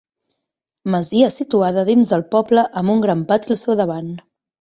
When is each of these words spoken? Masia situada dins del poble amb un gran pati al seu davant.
Masia 0.93 1.27
situada 1.35 1.83
dins 1.89 2.13
del 2.13 2.23
poble 2.37 2.63
amb 2.81 2.95
un 2.95 3.05
gran 3.05 3.21
pati 3.33 3.53
al 3.57 3.61
seu 3.65 3.79
davant. 3.83 4.09